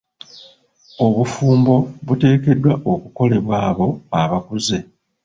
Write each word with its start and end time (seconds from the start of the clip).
Obufumbo 1.05 1.73
buteekeddwa 2.05 2.73
kukolebwa 3.03 3.55
abo 3.69 3.87
abakuze. 4.21 4.77